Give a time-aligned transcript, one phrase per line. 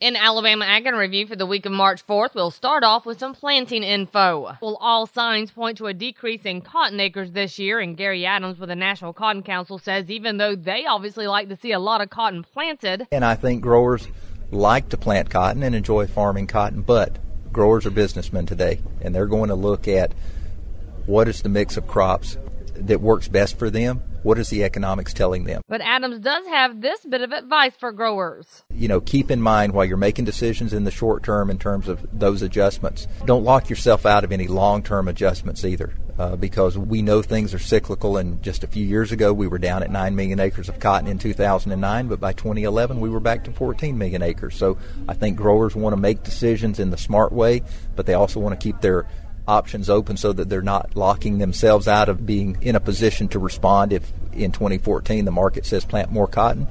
[0.00, 3.18] In Alabama Ag in Review for the week of March 4th, we'll start off with
[3.18, 4.56] some planting info.
[4.62, 8.60] Well, all signs point to a decrease in cotton acres this year, and Gary Adams
[8.60, 12.00] with the National Cotton Council says even though they obviously like to see a lot
[12.00, 13.08] of cotton planted.
[13.10, 14.06] And I think growers
[14.52, 17.18] like to plant cotton and enjoy farming cotton, but
[17.52, 20.12] growers are businessmen today, and they're going to look at
[21.06, 22.38] what is the mix of crops
[22.86, 25.62] that works best for them what is the economics telling them?
[25.68, 28.64] But Adams does have this bit of advice for growers.
[28.74, 31.88] You know, keep in mind while you're making decisions in the short term in terms
[31.88, 35.94] of those adjustments, don't lock yourself out of any long term adjustments either.
[36.18, 38.16] Uh, because we know things are cyclical.
[38.16, 41.08] And just a few years ago, we were down at 9 million acres of cotton
[41.08, 44.56] in 2009, but by 2011, we were back to 14 million acres.
[44.56, 47.62] So I think growers want to make decisions in the smart way,
[47.94, 49.06] but they also want to keep their
[49.48, 53.38] options open so that they're not locking themselves out of being in a position to
[53.38, 56.68] respond if in 2014 the market says plant more cotton.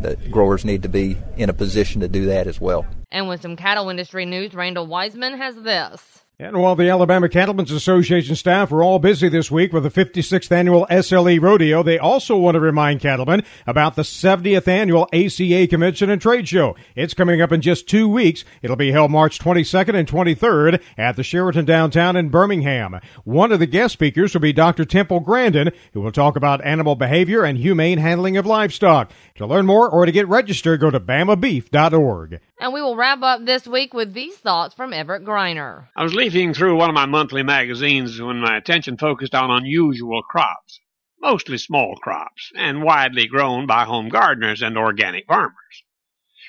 [0.00, 2.86] The growers need to be in a position to do that as well.
[3.12, 6.23] And with some cattle industry news, Randall Weiseman has this.
[6.36, 10.50] And while the Alabama Cattlemen's Association staff are all busy this week with the 56th
[10.50, 16.10] annual SLE Rodeo, they also want to remind cattlemen about the 70th annual ACA Convention
[16.10, 16.74] and Trade Show.
[16.96, 18.44] It's coming up in just two weeks.
[18.62, 22.98] It'll be held March 22nd and 23rd at the Sheraton downtown in Birmingham.
[23.22, 24.84] One of the guest speakers will be Dr.
[24.84, 29.12] Temple Grandin, who will talk about animal behavior and humane handling of livestock.
[29.36, 32.40] To learn more or to get registered, go to bamabeef.org.
[32.58, 35.88] And we will wrap up this week with these thoughts from Everett Griner.
[35.94, 40.22] I was leafing through one of my monthly magazines when my attention focused on unusual
[40.22, 40.80] crops,
[41.20, 45.84] mostly small crops, and widely grown by home gardeners and organic farmers.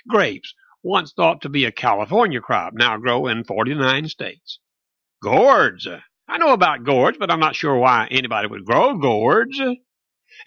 [0.08, 4.60] Grapes, once thought to be a California crop, now grow in 49 states.
[5.22, 5.86] Gourds.
[6.26, 9.60] I know about gourds, but I'm not sure why anybody would grow gourds.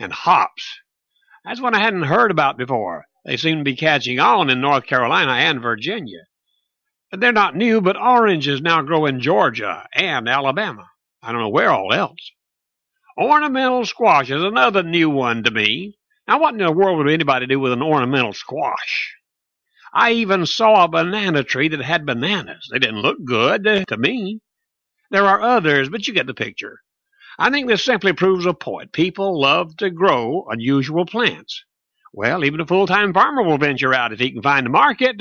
[0.00, 0.80] And hops.
[1.44, 3.04] That's one I hadn't heard about before.
[3.26, 6.22] They seem to be catching on in North Carolina and Virginia.
[7.10, 10.88] They're not new, but oranges now grow in Georgia and Alabama.
[11.22, 12.32] I don't know where all else.
[13.16, 15.96] Ornamental squash is another new one to me.
[16.26, 19.14] Now, what in the world would anybody do with an ornamental squash?
[19.92, 22.68] I even saw a banana tree that had bananas.
[22.70, 24.40] They didn't look good to me.
[25.10, 26.80] There are others, but you get the picture.
[27.38, 28.92] I think this simply proves a point.
[28.92, 31.64] People love to grow unusual plants.
[32.12, 35.20] Well, even a full-time farmer will venture out if he can find a market.